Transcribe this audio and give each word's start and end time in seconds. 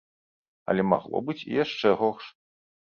Але 0.73 0.87
магло 0.93 1.23
быць 1.29 1.39
і 1.45 1.53
яшчэ 1.63 1.97
горш. 2.03 2.25